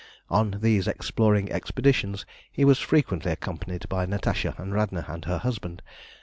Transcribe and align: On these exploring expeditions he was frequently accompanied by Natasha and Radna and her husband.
On 0.31 0.57
these 0.63 0.87
exploring 0.87 1.51
expeditions 1.51 2.25
he 2.51 2.65
was 2.65 2.79
frequently 2.79 3.31
accompanied 3.31 3.87
by 3.87 4.07
Natasha 4.07 4.55
and 4.57 4.73
Radna 4.73 5.05
and 5.07 5.25
her 5.25 5.37
husband. 5.37 5.83